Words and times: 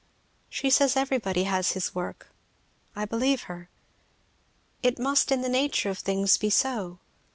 She 0.49 0.71
says 0.71 0.97
everybody 0.97 1.43
has 1.43 1.73
his 1.73 1.93
work, 1.93 2.31
I 2.95 3.05
believe 3.05 3.43
her. 3.43 3.69
It 4.81 4.97
must 4.97 5.31
in 5.31 5.41
the 5.41 5.47
nature 5.47 5.91
of 5.91 5.99
things 5.99 6.39
be 6.39 6.49
so. 6.49 6.97